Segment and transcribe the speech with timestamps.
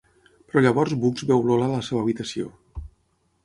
[0.53, 2.51] Però llavors Bugs veu Lola a la seva habitació.